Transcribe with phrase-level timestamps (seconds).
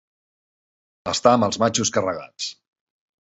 [1.11, 2.51] Estar amb els matxos carregats.